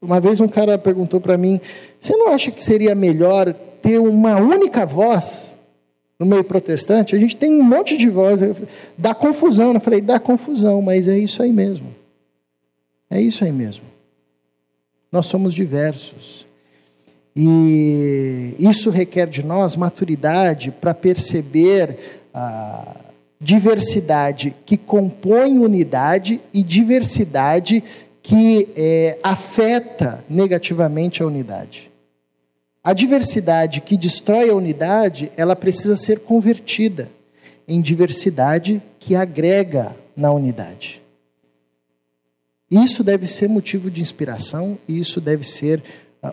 [0.00, 1.60] Uma vez um cara perguntou para mim:
[2.00, 5.49] você não acha que seria melhor ter uma única voz
[6.20, 7.16] no meio protestante?
[7.16, 8.54] A gente tem um monte de vozes.
[8.96, 9.72] Dá confusão.
[9.72, 11.94] Eu falei: dá confusão, mas é isso aí mesmo.
[13.08, 13.84] É isso aí mesmo.
[15.10, 16.46] Nós somos diversos.
[17.34, 21.96] E isso requer de nós maturidade para perceber
[22.34, 22.96] a
[23.40, 27.82] diversidade que compõe unidade e diversidade
[28.22, 31.89] que é, afeta negativamente a unidade.
[32.82, 37.10] A diversidade que destrói a unidade, ela precisa ser convertida
[37.68, 41.02] em diversidade que agrega na unidade.
[42.70, 45.82] Isso deve ser motivo de inspiração e isso deve ser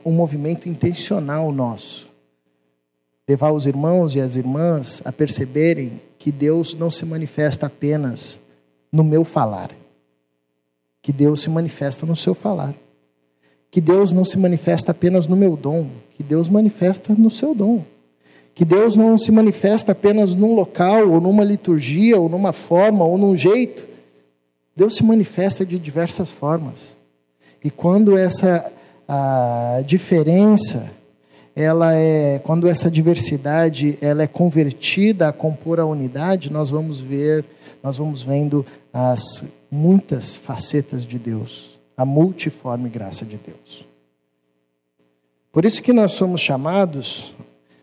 [0.05, 2.07] um movimento intencional nosso.
[3.27, 8.39] Levar os irmãos e as irmãs a perceberem que Deus não se manifesta apenas
[8.91, 9.71] no meu falar,
[11.01, 12.73] que Deus se manifesta no seu falar,
[13.69, 17.86] que Deus não se manifesta apenas no meu dom, que Deus manifesta no seu dom,
[18.55, 23.20] que Deus não se manifesta apenas num local, ou numa liturgia, ou numa forma, ou
[23.20, 23.86] num jeito.
[24.76, 26.95] Deus se manifesta de diversas formas.
[27.63, 28.74] E quando essa
[29.07, 30.91] a diferença
[31.55, 37.45] ela é quando essa diversidade ela é convertida a compor a unidade nós vamos ver
[37.82, 43.86] nós vamos vendo as muitas facetas de Deus a multiforme graça de Deus
[45.58, 47.34] por isso que nós somos chamados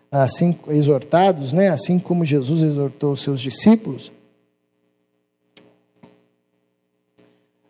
[0.08, 4.12] assim exortados né assim como Jesus exortou os seus discípulos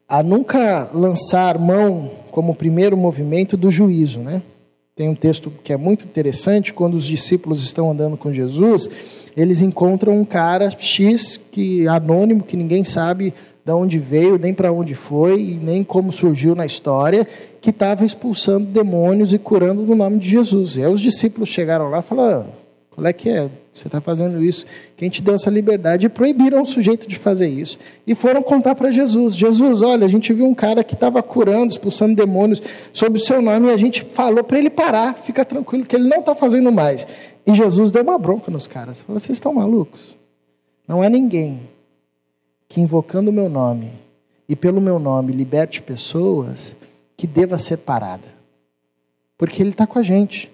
[0.07, 4.43] a nunca lançar mão como primeiro movimento do juízo, né?
[4.95, 8.89] Tem um texto que é muito interessante, quando os discípulos estão andando com Jesus,
[9.35, 13.33] eles encontram um cara X que anônimo, que ninguém sabe
[13.65, 17.27] de onde veio, nem para onde foi, e nem como surgiu na história,
[17.61, 20.77] que estava expulsando demônios e curando no nome de Jesus.
[20.77, 22.47] E aí os discípulos chegaram lá e falaram:
[22.91, 23.49] qual é que é?
[23.73, 24.67] Você está fazendo isso.
[24.97, 26.07] Quem te deu essa liberdade?
[26.07, 27.79] E proibiram o sujeito de fazer isso.
[28.07, 31.73] E foram contar para Jesus: Jesus, olha, a gente viu um cara que estava curando,
[31.73, 32.63] expulsando demônios
[32.93, 36.07] sob o seu nome, e a gente falou para ele parar, fica tranquilo, que ele
[36.07, 37.07] não está fazendo mais.
[37.47, 39.01] E Jesus deu uma bronca nos caras.
[39.01, 40.15] Falou: vocês estão malucos?
[40.87, 41.61] Não há ninguém
[42.69, 43.93] que, invocando o meu nome
[44.49, 46.77] e pelo meu nome, liberte pessoas
[47.17, 48.35] que deva ser parada.
[49.39, 50.51] Porque ele está com a gente.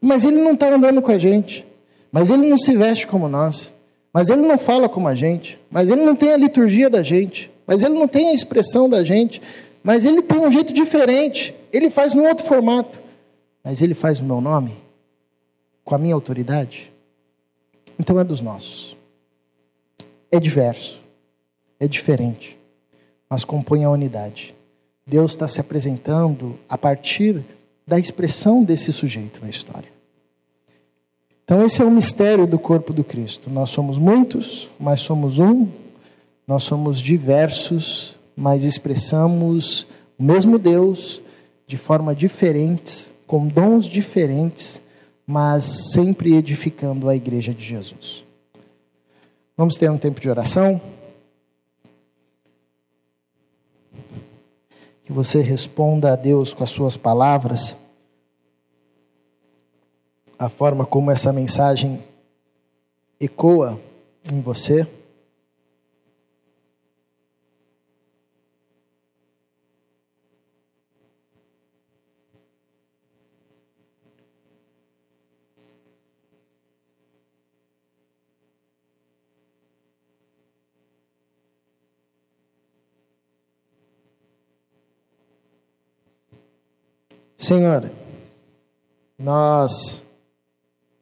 [0.00, 1.66] Mas ele não está andando com a gente.
[2.10, 3.72] Mas ele não se veste como nós.
[4.12, 5.58] Mas ele não fala como a gente.
[5.70, 7.50] Mas ele não tem a liturgia da gente.
[7.66, 9.40] Mas ele não tem a expressão da gente.
[9.82, 11.54] Mas ele tem um jeito diferente.
[11.72, 12.98] Ele faz num outro formato.
[13.62, 14.74] Mas ele faz o meu nome,
[15.84, 16.90] com a minha autoridade.
[17.98, 18.96] Então é dos nossos.
[20.30, 20.99] É diverso.
[21.80, 22.56] É diferente.
[23.28, 24.54] Mas compõe a unidade.
[25.06, 27.42] Deus está se apresentando a partir
[27.86, 29.88] da expressão desse sujeito na história.
[31.42, 33.50] Então, esse é o mistério do corpo do Cristo.
[33.50, 35.66] Nós somos muitos, mas somos um.
[36.46, 41.20] Nós somos diversos, mas expressamos o mesmo Deus
[41.66, 44.80] de forma diferentes, com dons diferentes,
[45.26, 48.24] mas sempre edificando a igreja de Jesus.
[49.56, 50.80] Vamos ter um tempo de oração.
[55.10, 57.74] Que você responda a Deus com as suas palavras
[60.38, 62.00] a forma como essa mensagem
[63.18, 63.76] ecoa
[64.30, 64.86] em você.
[87.40, 87.90] Senhor,
[89.18, 90.02] nós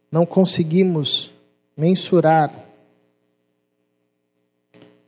[0.09, 1.33] não conseguimos
[1.77, 2.55] mensurar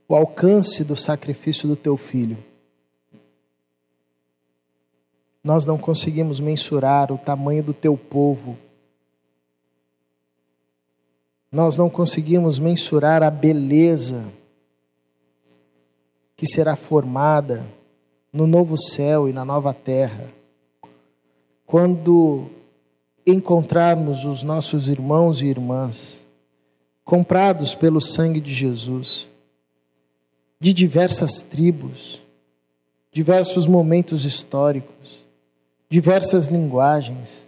[0.08, 2.36] o alcance do sacrifício do teu filho.
[5.42, 8.58] Nós não conseguimos mensurar o tamanho do teu povo.
[11.50, 14.26] Nós não conseguimos mensurar a beleza
[16.36, 17.64] que será formada
[18.32, 20.39] no novo céu e na nova terra.
[21.70, 22.50] Quando
[23.24, 26.20] encontrarmos os nossos irmãos e irmãs
[27.04, 29.28] comprados pelo sangue de Jesus,
[30.58, 32.20] de diversas tribos,
[33.12, 35.24] diversos momentos históricos,
[35.88, 37.46] diversas linguagens,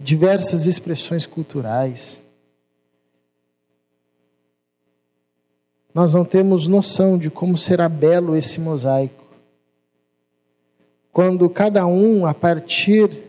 [0.00, 2.22] diversas expressões culturais.
[5.92, 9.22] Nós não temos noção de como será belo esse mosaico.
[11.12, 13.23] Quando cada um, a partir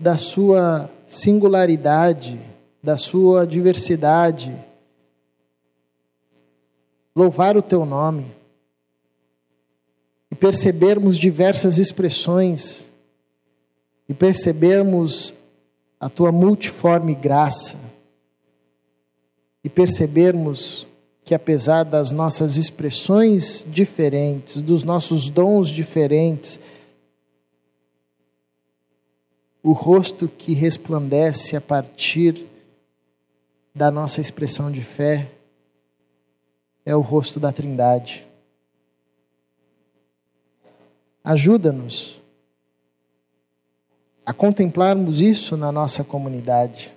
[0.00, 2.40] da sua singularidade,
[2.82, 4.56] da sua diversidade,
[7.14, 8.24] louvar o teu nome.
[10.30, 12.88] E percebermos diversas expressões.
[14.08, 15.34] E percebermos
[15.98, 17.76] a tua multiforme graça.
[19.62, 20.86] E percebermos
[21.22, 26.58] que apesar das nossas expressões diferentes, dos nossos dons diferentes,
[29.62, 32.46] o rosto que resplandece a partir
[33.74, 35.30] da nossa expressão de fé
[36.84, 38.26] é o rosto da Trindade.
[41.22, 42.20] Ajuda-nos
[44.24, 46.94] a contemplarmos isso na nossa comunidade,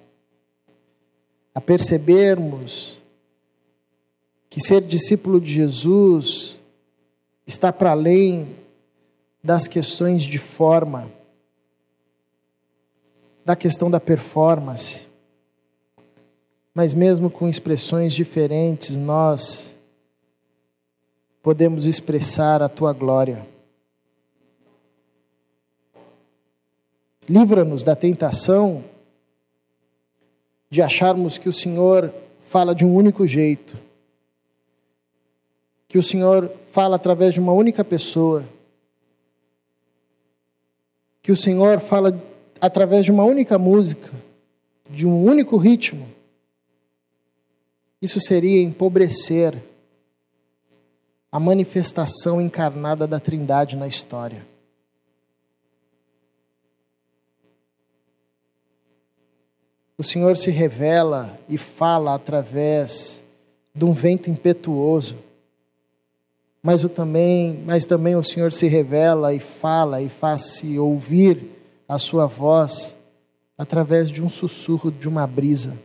[1.53, 2.97] a percebermos
[4.49, 6.59] que ser discípulo de Jesus
[7.45, 8.55] está para além
[9.43, 11.11] das questões de forma,
[13.46, 15.08] da questão da performance,
[16.74, 19.76] mas mesmo com expressões diferentes, nós
[21.41, 23.46] podemos expressar a tua glória.
[27.28, 28.84] Livra-nos da tentação
[30.70, 32.14] de acharmos que o Senhor
[32.50, 33.78] fala de um único jeito,
[35.88, 38.44] que o Senhor fala através de uma única pessoa,
[41.22, 42.20] que o Senhor fala
[42.64, 44.09] através de uma única música,
[44.89, 46.07] de um único ritmo.
[48.01, 49.61] Isso seria empobrecer
[51.30, 54.47] a manifestação encarnada da Trindade na história.
[59.97, 63.22] O Senhor se revela e fala através
[63.76, 65.18] de um vento impetuoso.
[66.61, 71.53] Mas, o também, mas também o Senhor se revela e fala e faz-se ouvir
[71.88, 72.95] a sua voz
[73.57, 75.77] através de um sussurro de uma brisa.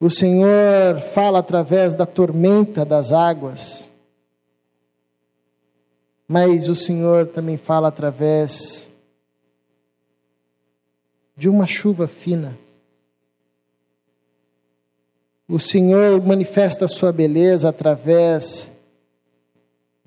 [0.00, 3.90] O Senhor fala através da tormenta das águas,
[6.26, 8.88] mas o Senhor também fala através
[11.36, 12.56] de uma chuva fina.
[15.48, 18.70] O Senhor manifesta a sua beleza através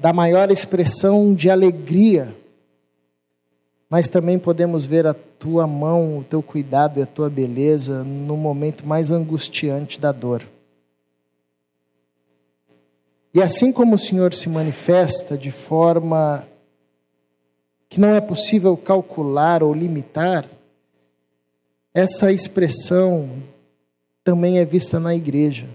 [0.01, 2.35] da maior expressão de alegria
[3.91, 8.37] mas também podemos ver a tua mão, o teu cuidado e a tua beleza no
[8.37, 10.47] momento mais angustiante da dor.
[13.33, 16.47] E assim como o Senhor se manifesta de forma
[17.89, 20.47] que não é possível calcular ou limitar,
[21.93, 23.29] essa expressão
[24.23, 25.67] também é vista na igreja.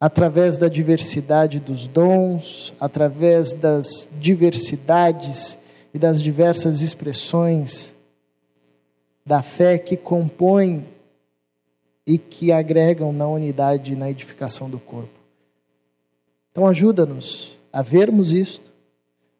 [0.00, 5.58] Através da diversidade dos dons, através das diversidades
[5.92, 7.92] e das diversas expressões
[9.24, 10.86] da fé que compõem
[12.06, 15.20] e que agregam na unidade e na edificação do corpo.
[16.50, 18.72] Então, ajuda-nos a vermos isto,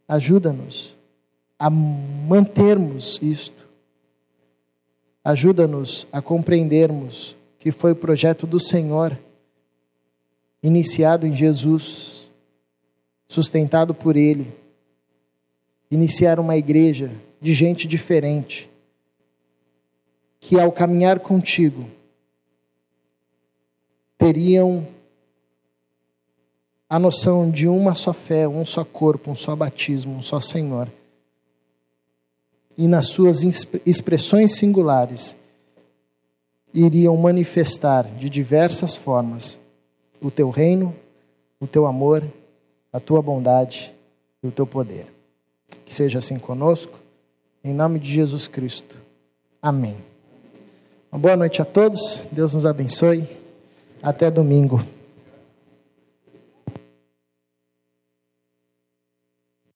[0.06, 0.94] ajuda-nos
[1.58, 3.66] a mantermos isto,
[5.24, 9.18] ajuda-nos a compreendermos que foi o projeto do Senhor,
[10.62, 12.28] iniciado em Jesus,
[13.28, 14.52] sustentado por Ele
[15.90, 18.70] iniciar uma igreja de gente diferente,
[20.38, 21.88] que ao caminhar contigo
[24.16, 24.86] teriam
[26.88, 30.88] a noção de uma só fé, um só corpo, um só batismo, um só Senhor.
[32.76, 33.42] E nas suas
[33.86, 35.36] expressões singulares
[36.72, 39.58] iriam manifestar de diversas formas
[40.20, 40.94] o teu reino,
[41.58, 42.22] o teu amor,
[42.92, 43.92] a tua bondade
[44.42, 45.06] e o teu poder.
[45.84, 46.98] Que seja assim conosco,
[47.62, 48.96] em nome de Jesus Cristo.
[49.60, 49.96] Amém.
[51.12, 53.26] Uma boa noite a todos, Deus nos abençoe.
[54.02, 54.80] Até domingo.